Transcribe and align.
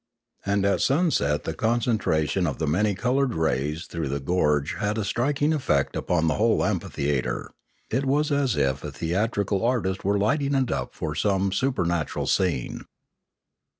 And 0.43 0.65
at 0.65 0.81
sunset 0.81 1.43
the 1.43 1.53
concentration 1.53 2.47
of 2.47 2.57
the 2.57 2.65
many 2.65 2.95
coloured 2.95 3.35
rays 3.35 3.85
through 3.85 4.09
the 4.09 4.19
gorge 4.19 4.73
had 4.79 4.97
a 4.97 5.01
Inspiration 5.01 5.51
421 5.51 5.53
striking 5.53 5.53
effect 5.53 5.95
upon 5.95 6.27
the 6.27 6.33
whole 6.43 6.65
amphiteatre; 6.65 7.51
it 7.91 8.05
was 8.07 8.31
as 8.31 8.55
if 8.57 8.83
a 8.83 8.91
theatrical 8.91 9.63
artist 9.63 10.03
were 10.03 10.17
lighting 10.17 10.55
it 10.55 10.71
up 10.71 10.95
for 10.95 11.13
some 11.13 11.51
super 11.51 11.85
natural 11.85 12.25
scene. 12.25 12.85